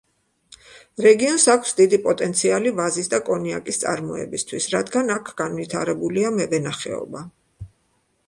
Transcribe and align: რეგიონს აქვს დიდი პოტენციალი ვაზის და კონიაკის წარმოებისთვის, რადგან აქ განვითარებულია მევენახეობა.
რეგიონს 1.05 1.43
აქვს 1.55 1.73
დიდი 1.79 1.97
პოტენციალი 2.05 2.71
ვაზის 2.79 3.11
და 3.11 3.19
კონიაკის 3.27 3.77
წარმოებისთვის, 3.83 4.69
რადგან 4.77 5.15
აქ 5.17 5.29
განვითარებულია 5.43 6.31
მევენახეობა. 6.39 7.25